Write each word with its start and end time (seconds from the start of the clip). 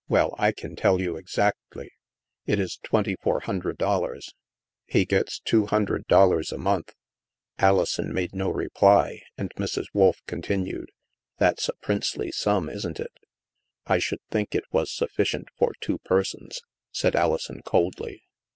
"Well, 0.08 0.34
I 0.36 0.50
can 0.50 0.74
tell 0.74 1.00
you 1.00 1.16
exactly. 1.16 1.92
It 2.44 2.58
is 2.58 2.80
twenty 2.82 3.14
four 3.22 3.38
hundred 3.38 3.78
dollars. 3.78 4.34
He 4.84 5.04
gets 5.04 5.38
two 5.38 5.66
hundred 5.66 6.08
dollars 6.08 6.50
a 6.50 6.58
month." 6.58 6.92
Alison 7.60 8.12
made 8.12 8.34
no 8.34 8.50
reply, 8.50 9.20
and 9.38 9.54
Mrs. 9.54 9.86
Wolf 9.94 10.22
continued:" 10.26 10.90
That's 11.38 11.68
a 11.68 11.74
princely 11.74 12.32
sum, 12.32 12.68
isn't 12.68 12.98
it? 12.98 13.12
""I 13.86 13.98
should 14.00 14.22
think 14.28 14.56
it 14.56 14.64
was 14.72 14.92
sufficient 14.92 15.46
for 15.56 15.72
two 15.80 15.98
persons," 15.98 16.62
said 16.90 17.14
Alison 17.14 17.60
coldly. 17.64 18.24